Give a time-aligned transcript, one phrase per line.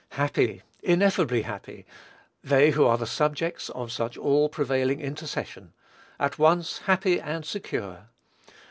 [0.13, 1.85] Happy, ineffably happy,
[2.43, 5.73] they who are the subjects of such all prevailing intercession!
[6.19, 8.07] At once happy and secure.